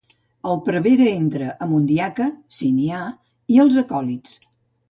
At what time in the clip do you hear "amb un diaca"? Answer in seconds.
1.65-2.27